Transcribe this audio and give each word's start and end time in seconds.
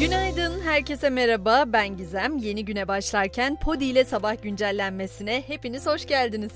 Günaydın, 0.00 0.60
herkese 0.60 1.10
merhaba. 1.10 1.64
Ben 1.66 1.96
Gizem. 1.96 2.36
Yeni 2.36 2.64
güne 2.64 2.88
başlarken 2.88 3.60
Podi 3.60 3.84
ile 3.84 4.04
sabah 4.04 4.42
güncellenmesine 4.42 5.42
hepiniz 5.46 5.86
hoş 5.86 6.06
geldiniz. 6.06 6.52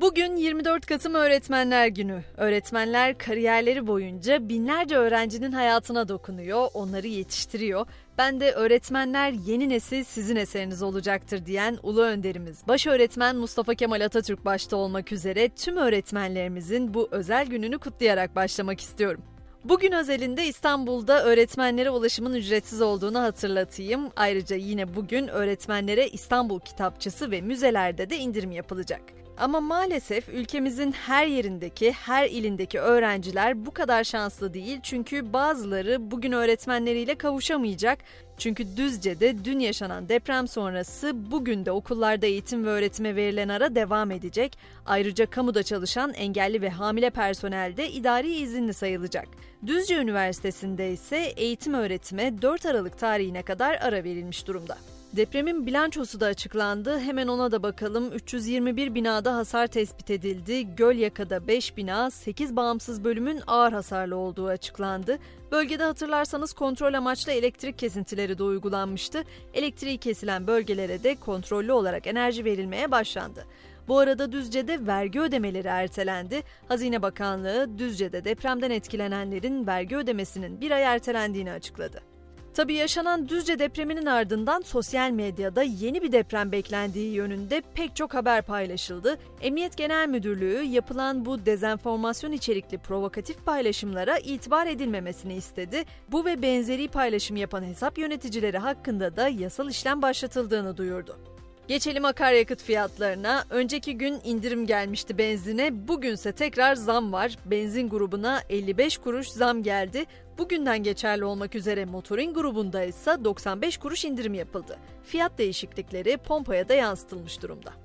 Bugün 0.00 0.36
24 0.36 0.86
Kasım 0.86 1.14
Öğretmenler 1.14 1.86
Günü. 1.86 2.24
Öğretmenler 2.36 3.18
kariyerleri 3.18 3.86
boyunca 3.86 4.48
binlerce 4.48 4.96
öğrencinin 4.96 5.52
hayatına 5.52 6.08
dokunuyor, 6.08 6.68
onları 6.74 7.06
yetiştiriyor. 7.06 7.86
Ben 8.18 8.40
de 8.40 8.52
öğretmenler 8.52 9.32
yeni 9.32 9.68
nesil 9.68 10.04
sizin 10.04 10.36
eseriniz 10.36 10.82
olacaktır 10.82 11.46
diyen 11.46 11.78
ulu 11.82 12.02
önderimiz, 12.02 12.68
baş 12.68 12.86
öğretmen 12.86 13.36
Mustafa 13.36 13.74
Kemal 13.74 14.00
Atatürk 14.00 14.44
başta 14.44 14.76
olmak 14.76 15.12
üzere 15.12 15.48
tüm 15.48 15.76
öğretmenlerimizin 15.76 16.94
bu 16.94 17.08
özel 17.10 17.46
gününü 17.46 17.78
kutlayarak 17.78 18.36
başlamak 18.36 18.80
istiyorum. 18.80 19.31
Bugün 19.64 19.92
özelinde 19.92 20.46
İstanbul'da 20.46 21.24
öğretmenlere 21.24 21.90
ulaşımın 21.90 22.34
ücretsiz 22.34 22.82
olduğunu 22.82 23.20
hatırlatayım. 23.20 24.10
Ayrıca 24.16 24.56
yine 24.56 24.96
bugün 24.96 25.28
öğretmenlere 25.28 26.08
İstanbul 26.08 26.60
Kitapçısı 26.60 27.30
ve 27.30 27.40
müzelerde 27.40 28.10
de 28.10 28.16
indirim 28.16 28.52
yapılacak. 28.52 29.00
Ama 29.36 29.60
maalesef 29.60 30.28
ülkemizin 30.28 30.92
her 30.92 31.26
yerindeki, 31.26 31.92
her 31.92 32.30
ilindeki 32.30 32.80
öğrenciler 32.80 33.66
bu 33.66 33.70
kadar 33.70 34.04
şanslı 34.04 34.54
değil. 34.54 34.80
Çünkü 34.82 35.32
bazıları 35.32 36.10
bugün 36.10 36.32
öğretmenleriyle 36.32 37.14
kavuşamayacak. 37.14 37.98
Çünkü 38.38 38.76
Düzce'de 38.76 39.44
dün 39.44 39.58
yaşanan 39.58 40.08
deprem 40.08 40.48
sonrası 40.48 41.30
bugün 41.30 41.66
de 41.66 41.72
okullarda 41.72 42.26
eğitim 42.26 42.64
ve 42.64 42.68
öğretime 42.70 43.16
verilen 43.16 43.48
ara 43.48 43.74
devam 43.74 44.10
edecek. 44.10 44.58
Ayrıca 44.86 45.26
kamuda 45.26 45.62
çalışan 45.62 46.14
engelli 46.14 46.62
ve 46.62 46.70
hamile 46.70 47.10
personel 47.10 47.76
de 47.76 47.90
idari 47.90 48.34
izinli 48.34 48.74
sayılacak. 48.74 49.28
Düzce 49.66 49.96
Üniversitesi'nde 49.96 50.92
ise 50.92 51.16
eğitim 51.36 51.74
öğretime 51.74 52.42
4 52.42 52.66
Aralık 52.66 52.98
tarihine 52.98 53.42
kadar 53.42 53.78
ara 53.80 54.04
verilmiş 54.04 54.46
durumda. 54.46 54.78
Depremin 55.16 55.66
bilançosu 55.66 56.20
da 56.20 56.26
açıklandı. 56.26 56.98
Hemen 56.98 57.28
ona 57.28 57.50
da 57.52 57.62
bakalım. 57.62 58.12
321 58.12 58.94
binada 58.94 59.36
hasar 59.36 59.66
tespit 59.66 60.10
edildi. 60.10 60.76
Gölyaka'da 60.76 61.46
5 61.46 61.76
bina, 61.76 62.10
8 62.10 62.56
bağımsız 62.56 63.04
bölümün 63.04 63.40
ağır 63.46 63.72
hasarlı 63.72 64.16
olduğu 64.16 64.46
açıklandı. 64.46 65.18
Bölgede 65.50 65.84
hatırlarsanız 65.84 66.52
kontrol 66.52 66.94
amaçlı 66.94 67.32
elektrik 67.32 67.78
kesintileri 67.78 68.38
de 68.38 68.42
uygulanmıştı. 68.42 69.24
Elektriği 69.54 69.98
kesilen 69.98 70.46
bölgelere 70.46 71.02
de 71.02 71.14
kontrollü 71.14 71.72
olarak 71.72 72.06
enerji 72.06 72.44
verilmeye 72.44 72.90
başlandı. 72.90 73.46
Bu 73.88 73.98
arada 73.98 74.32
Düzce'de 74.32 74.86
vergi 74.86 75.20
ödemeleri 75.20 75.68
ertelendi. 75.68 76.42
Hazine 76.68 77.02
Bakanlığı 77.02 77.78
Düzce'de 77.78 78.24
depremden 78.24 78.70
etkilenenlerin 78.70 79.66
vergi 79.66 79.96
ödemesinin 79.96 80.60
bir 80.60 80.70
ay 80.70 80.82
ertelendiğini 80.82 81.52
açıkladı. 81.52 82.11
Tabii 82.54 82.74
yaşanan 82.74 83.28
Düzce 83.28 83.58
depreminin 83.58 84.06
ardından 84.06 84.60
sosyal 84.60 85.10
medyada 85.10 85.62
yeni 85.62 86.02
bir 86.02 86.12
deprem 86.12 86.52
beklendiği 86.52 87.14
yönünde 87.14 87.62
pek 87.74 87.96
çok 87.96 88.14
haber 88.14 88.42
paylaşıldı. 88.42 89.18
Emniyet 89.40 89.76
Genel 89.76 90.08
Müdürlüğü 90.08 90.62
yapılan 90.62 91.24
bu 91.24 91.46
dezenformasyon 91.46 92.32
içerikli 92.32 92.78
provokatif 92.78 93.44
paylaşımlara 93.46 94.18
itibar 94.18 94.66
edilmemesini 94.66 95.34
istedi. 95.34 95.84
Bu 96.08 96.24
ve 96.24 96.42
benzeri 96.42 96.88
paylaşım 96.88 97.36
yapan 97.36 97.62
hesap 97.62 97.98
yöneticileri 97.98 98.58
hakkında 98.58 99.16
da 99.16 99.28
yasal 99.28 99.70
işlem 99.70 100.02
başlatıldığını 100.02 100.76
duyurdu. 100.76 101.31
Geçelim 101.68 102.04
akaryakıt 102.04 102.62
fiyatlarına. 102.62 103.44
Önceki 103.50 103.98
gün 103.98 104.20
indirim 104.24 104.66
gelmişti 104.66 105.18
benzine. 105.18 105.88
Bugünse 105.88 106.32
tekrar 106.32 106.74
zam 106.74 107.12
var. 107.12 107.36
Benzin 107.44 107.88
grubuna 107.88 108.40
55 108.48 108.98
kuruş 108.98 109.28
zam 109.28 109.62
geldi. 109.62 110.04
Bugünden 110.38 110.82
geçerli 110.82 111.24
olmak 111.24 111.54
üzere 111.54 111.84
motorin 111.84 112.34
grubunda 112.34 112.84
ise 112.84 113.24
95 113.24 113.76
kuruş 113.76 114.04
indirim 114.04 114.34
yapıldı. 114.34 114.78
Fiyat 115.04 115.38
değişiklikleri 115.38 116.16
pompaya 116.16 116.68
da 116.68 116.74
yansıtılmış 116.74 117.42
durumda. 117.42 117.81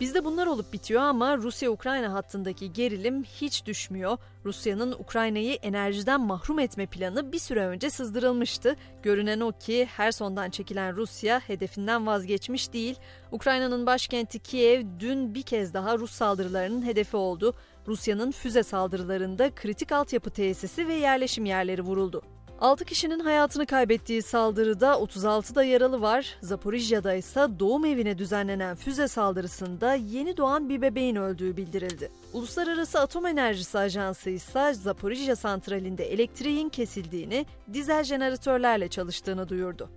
Bizde 0.00 0.24
bunlar 0.24 0.46
olup 0.46 0.72
bitiyor 0.72 1.02
ama 1.02 1.36
Rusya-Ukrayna 1.36 2.12
hattındaki 2.12 2.72
gerilim 2.72 3.24
hiç 3.24 3.66
düşmüyor. 3.66 4.18
Rusya'nın 4.44 4.92
Ukrayna'yı 4.92 5.54
enerjiden 5.54 6.20
mahrum 6.20 6.58
etme 6.58 6.86
planı 6.86 7.32
bir 7.32 7.38
süre 7.38 7.66
önce 7.66 7.90
sızdırılmıştı. 7.90 8.76
Görünen 9.02 9.40
o 9.40 9.52
ki 9.52 9.88
her 9.96 10.12
sondan 10.12 10.50
çekilen 10.50 10.96
Rusya 10.96 11.40
hedefinden 11.40 12.06
vazgeçmiş 12.06 12.72
değil. 12.72 12.96
Ukrayna'nın 13.32 13.86
başkenti 13.86 14.38
Kiev 14.38 14.84
dün 15.00 15.34
bir 15.34 15.42
kez 15.42 15.74
daha 15.74 15.98
Rus 15.98 16.12
saldırılarının 16.12 16.86
hedefi 16.86 17.16
oldu. 17.16 17.54
Rusya'nın 17.88 18.30
füze 18.30 18.62
saldırılarında 18.62 19.54
kritik 19.54 19.92
altyapı 19.92 20.30
tesisi 20.30 20.88
ve 20.88 20.94
yerleşim 20.94 21.44
yerleri 21.44 21.82
vuruldu. 21.82 22.22
6 22.62 22.84
kişinin 22.84 23.20
hayatını 23.20 23.66
kaybettiği 23.66 24.22
saldırıda 24.22 24.98
36 24.98 25.54
da 25.54 25.64
yaralı 25.64 26.02
var. 26.02 26.36
Zaporijya'da 26.42 27.14
ise 27.14 27.46
doğum 27.58 27.84
evine 27.84 28.18
düzenlenen 28.18 28.76
füze 28.76 29.08
saldırısında 29.08 29.94
yeni 29.94 30.36
doğan 30.36 30.68
bir 30.68 30.82
bebeğin 30.82 31.16
öldüğü 31.16 31.56
bildirildi. 31.56 32.10
Uluslararası 32.32 33.00
Atom 33.00 33.26
Enerjisi 33.26 33.78
Ajansı 33.78 34.30
ise 34.30 34.74
Zaporijya 34.74 35.36
santralinde 35.36 36.04
elektriğin 36.04 36.68
kesildiğini, 36.68 37.46
dizel 37.72 38.04
jeneratörlerle 38.04 38.88
çalıştığını 38.88 39.48
duyurdu. 39.48 39.90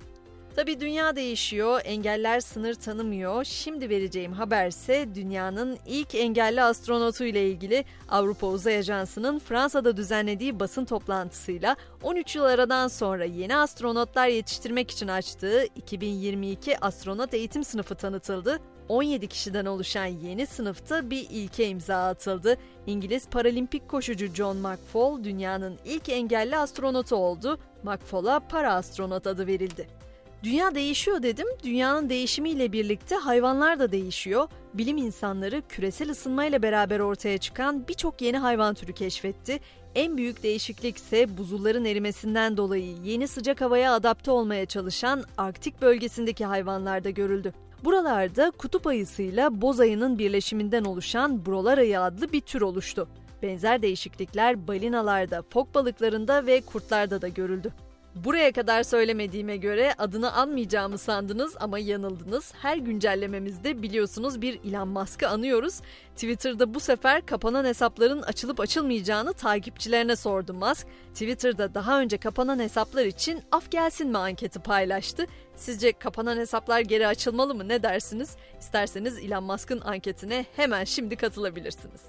Tabi 0.55 0.79
dünya 0.79 1.15
değişiyor, 1.15 1.81
engeller 1.83 2.39
sınır 2.39 2.73
tanımıyor. 2.73 3.43
Şimdi 3.43 3.89
vereceğim 3.89 4.33
haberse 4.33 5.15
dünyanın 5.15 5.77
ilk 5.85 6.15
engelli 6.15 6.61
astronotu 6.61 7.23
ile 7.23 7.49
ilgili 7.49 7.85
Avrupa 8.09 8.47
Uzay 8.47 8.77
Ajansı'nın 8.77 9.39
Fransa'da 9.39 9.97
düzenlediği 9.97 10.59
basın 10.59 10.85
toplantısıyla 10.85 11.75
13 12.03 12.35
yıl 12.35 12.43
aradan 12.43 12.87
sonra 12.87 13.25
yeni 13.25 13.55
astronotlar 13.55 14.27
yetiştirmek 14.27 14.91
için 14.91 15.07
açtığı 15.07 15.65
2022 15.75 16.79
astronot 16.79 17.33
eğitim 17.33 17.63
sınıfı 17.63 17.95
tanıtıldı 17.95 18.59
17 18.89 19.27
kişiden 19.27 19.65
oluşan 19.65 20.05
yeni 20.05 20.47
sınıfta 20.47 21.09
bir 21.09 21.27
ilke 21.29 21.67
imza 21.67 22.07
atıldı. 22.07 22.57
İngiliz 22.87 23.27
paralimpik 23.27 23.89
koşucu 23.89 24.27
John 24.33 24.57
McFall 24.57 25.23
dünyanın 25.23 25.79
ilk 25.85 26.09
engelli 26.09 26.57
astronotu 26.57 27.15
oldu. 27.15 27.59
McFall'a 27.83 28.39
para 28.39 28.73
astronot 28.73 29.27
adı 29.27 29.47
verildi. 29.47 30.05
Dünya 30.45 30.75
değişiyor 30.75 31.23
dedim. 31.23 31.47
Dünyanın 31.63 32.09
değişimiyle 32.09 32.71
birlikte 32.71 33.15
hayvanlar 33.15 33.79
da 33.79 33.91
değişiyor. 33.91 34.47
Bilim 34.73 34.97
insanları 34.97 35.61
küresel 35.69 36.09
ısınmayla 36.09 36.61
beraber 36.61 36.99
ortaya 36.99 37.37
çıkan 37.37 37.87
birçok 37.87 38.21
yeni 38.21 38.37
hayvan 38.37 38.73
türü 38.73 38.93
keşfetti. 38.93 39.59
En 39.95 40.17
büyük 40.17 40.43
değişiklik 40.43 40.97
ise 40.97 41.37
buzulların 41.37 41.85
erimesinden 41.85 42.57
dolayı 42.57 42.95
yeni 43.03 43.27
sıcak 43.27 43.61
havaya 43.61 43.93
adapte 43.93 44.31
olmaya 44.31 44.65
çalışan 44.65 45.23
Arktik 45.37 45.81
bölgesindeki 45.81 46.45
hayvanlarda 46.45 47.09
görüldü. 47.09 47.53
Buralarda 47.83 48.51
kutup 48.57 48.87
ayısıyla 48.87 49.61
boz 49.61 49.79
ayının 49.79 50.19
birleşiminden 50.19 50.83
oluşan 50.83 51.45
brolar 51.45 51.77
ayı 51.77 52.01
adlı 52.01 52.31
bir 52.31 52.41
tür 52.41 52.61
oluştu. 52.61 53.07
Benzer 53.43 53.81
değişiklikler 53.81 54.67
balinalarda, 54.67 55.43
fok 55.49 55.75
balıklarında 55.75 56.45
ve 56.45 56.61
kurtlarda 56.61 57.21
da 57.21 57.27
görüldü. 57.27 57.73
Buraya 58.15 58.51
kadar 58.51 58.83
söylemediğime 58.83 59.57
göre 59.57 59.93
adını 59.97 60.31
anmayacağımı 60.31 60.97
sandınız 60.97 61.55
ama 61.59 61.79
yanıldınız. 61.79 62.53
Her 62.61 62.77
güncellememizde 62.77 63.81
biliyorsunuz 63.81 64.41
bir 64.41 64.59
Elon 64.63 64.87
Musk'ı 64.87 65.29
anıyoruz. 65.29 65.81
Twitter'da 66.15 66.73
bu 66.73 66.79
sefer 66.79 67.25
kapanan 67.25 67.65
hesapların 67.65 68.21
açılıp 68.21 68.59
açılmayacağını 68.59 69.33
takipçilerine 69.33 70.15
sordu 70.15 70.53
Musk. 70.53 70.87
Twitter'da 71.13 71.73
daha 71.73 71.99
önce 71.99 72.17
kapanan 72.17 72.59
hesaplar 72.59 73.05
için 73.05 73.41
af 73.51 73.71
gelsin 73.71 74.07
mi 74.07 74.17
anketi 74.17 74.59
paylaştı. 74.59 75.25
Sizce 75.55 75.91
kapanan 75.91 76.37
hesaplar 76.37 76.79
geri 76.79 77.07
açılmalı 77.07 77.55
mı 77.55 77.67
ne 77.67 77.83
dersiniz? 77.83 78.35
İsterseniz 78.59 79.19
Elon 79.19 79.43
Musk'ın 79.43 79.81
anketine 79.81 80.45
hemen 80.55 80.83
şimdi 80.83 81.15
katılabilirsiniz. 81.15 82.01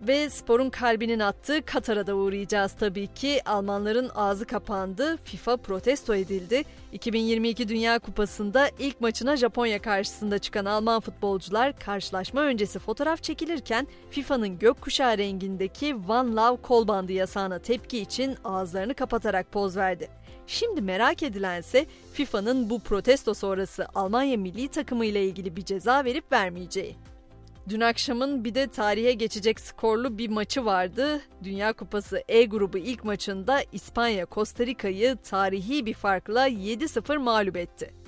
Ve 0.00 0.30
sporun 0.30 0.70
kalbinin 0.70 1.18
attığı 1.18 1.64
Katar'a 1.64 2.06
da 2.06 2.14
uğrayacağız 2.14 2.72
tabii 2.72 3.06
ki. 3.06 3.40
Almanların 3.48 4.10
ağzı 4.14 4.46
kapandı, 4.46 5.16
FIFA 5.16 5.56
protesto 5.56 6.14
edildi. 6.14 6.62
2022 6.92 7.68
Dünya 7.68 7.98
Kupası'nda 7.98 8.70
ilk 8.78 9.00
maçına 9.00 9.36
Japonya 9.36 9.82
karşısında 9.82 10.38
çıkan 10.38 10.64
Alman 10.64 11.00
futbolcular 11.00 11.78
karşılaşma 11.78 12.40
öncesi 12.40 12.78
fotoğraf 12.78 13.22
çekilirken 13.22 13.86
FIFA'nın 14.10 14.58
gökkuşağı 14.58 15.18
rengindeki 15.18 15.94
One 15.94 16.34
Love 16.34 16.62
kol 16.62 16.88
bandı 16.88 17.12
yasağına 17.12 17.58
tepki 17.58 17.98
için 17.98 18.36
ağızlarını 18.44 18.94
kapatarak 18.94 19.52
poz 19.52 19.76
verdi. 19.76 20.08
Şimdi 20.46 20.82
merak 20.82 21.22
edilense 21.22 21.86
FIFA'nın 22.12 22.70
bu 22.70 22.80
protesto 22.80 23.34
sonrası 23.34 23.86
Almanya 23.94 24.36
milli 24.36 24.68
takımı 24.68 25.04
ile 25.04 25.24
ilgili 25.24 25.56
bir 25.56 25.64
ceza 25.64 26.04
verip 26.04 26.32
vermeyeceği. 26.32 26.96
Dün 27.68 27.80
akşamın 27.80 28.44
bir 28.44 28.54
de 28.54 28.66
tarihe 28.66 29.12
geçecek 29.12 29.60
skorlu 29.60 30.18
bir 30.18 30.28
maçı 30.28 30.64
vardı. 30.64 31.20
Dünya 31.44 31.72
Kupası 31.72 32.22
E 32.28 32.44
grubu 32.44 32.78
ilk 32.78 33.04
maçında 33.04 33.62
İspanya 33.72 34.26
Costa 34.30 34.66
Rica'yı 34.66 35.16
tarihi 35.16 35.86
bir 35.86 35.94
farkla 35.94 36.48
7-0 36.48 37.18
mağlup 37.18 37.56
etti. 37.56 38.03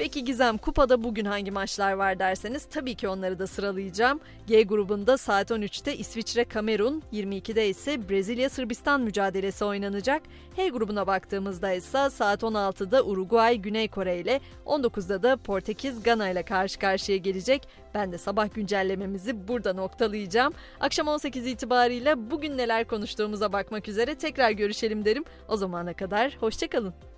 Peki 0.00 0.24
Gizem 0.24 0.58
kupada 0.58 1.04
bugün 1.04 1.24
hangi 1.24 1.50
maçlar 1.50 1.92
var 1.92 2.18
derseniz 2.18 2.64
tabii 2.64 2.94
ki 2.94 3.08
onları 3.08 3.38
da 3.38 3.46
sıralayacağım. 3.46 4.20
G 4.46 4.62
grubunda 4.62 5.18
saat 5.18 5.50
13'te 5.50 5.96
İsviçre 5.96 6.44
Kamerun, 6.44 7.02
22'de 7.12 7.68
ise 7.68 8.08
Brezilya 8.08 8.50
Sırbistan 8.50 9.00
mücadelesi 9.00 9.64
oynanacak. 9.64 10.22
H 10.56 10.68
grubuna 10.68 11.06
baktığımızda 11.06 11.72
ise 11.72 12.10
saat 12.10 12.42
16'da 12.42 13.04
Uruguay 13.04 13.58
Güney 13.58 13.88
Kore 13.88 14.18
ile 14.18 14.40
19'da 14.66 15.22
da 15.22 15.36
Portekiz 15.36 16.02
Gana 16.02 16.28
ile 16.30 16.42
karşı 16.42 16.78
karşıya 16.78 17.18
gelecek. 17.18 17.68
Ben 17.94 18.12
de 18.12 18.18
sabah 18.18 18.54
güncellememizi 18.54 19.48
burada 19.48 19.72
noktalayacağım. 19.72 20.52
Akşam 20.80 21.08
18 21.08 21.46
itibariyle 21.46 22.30
bugün 22.30 22.58
neler 22.58 22.86
konuştuğumuza 22.86 23.52
bakmak 23.52 23.88
üzere 23.88 24.14
tekrar 24.14 24.50
görüşelim 24.50 25.04
derim. 25.04 25.24
O 25.48 25.56
zamana 25.56 25.92
kadar 25.92 26.36
hoşçakalın. 26.40 27.10